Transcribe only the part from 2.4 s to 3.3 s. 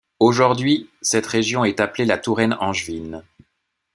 angevine.